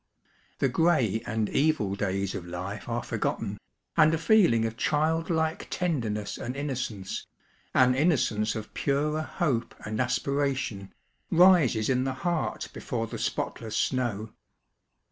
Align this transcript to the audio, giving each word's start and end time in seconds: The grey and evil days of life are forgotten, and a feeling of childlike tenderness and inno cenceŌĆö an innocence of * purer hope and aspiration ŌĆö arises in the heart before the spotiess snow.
The 0.57 0.67
grey 0.67 1.21
and 1.27 1.47
evil 1.49 1.93
days 1.93 2.33
of 2.33 2.43
life 2.43 2.89
are 2.89 3.03
forgotten, 3.03 3.59
and 3.95 4.11
a 4.15 4.17
feeling 4.17 4.65
of 4.65 4.75
childlike 4.75 5.67
tenderness 5.69 6.39
and 6.39 6.55
inno 6.55 6.71
cenceŌĆö 6.71 7.25
an 7.75 7.93
innocence 7.93 8.55
of 8.55 8.73
* 8.73 8.73
purer 8.73 9.21
hope 9.21 9.75
and 9.85 9.99
aspiration 10.01 10.91
ŌĆö 11.31 11.37
arises 11.39 11.87
in 11.87 12.03
the 12.05 12.15
heart 12.25 12.69
before 12.73 13.05
the 13.05 13.17
spotiess 13.19 13.73
snow. 13.75 14.31